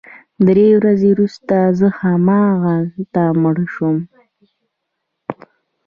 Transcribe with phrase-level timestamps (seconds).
[0.47, 3.97] درې ورځې وروسته زه همالته مړ شوم